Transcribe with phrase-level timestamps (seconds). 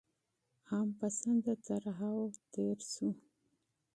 [0.69, 2.15] عام پسنده طرحو
[2.53, 3.09] تېر شو.